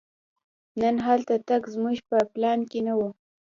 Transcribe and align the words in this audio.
نن 0.81 0.95
هلته 1.07 1.35
تګ 1.49 1.61
زموږ 1.73 1.97
په 2.09 2.17
پلان 2.33 2.59
کې 2.69 2.79
نه 2.87 2.93
و. 2.97 3.01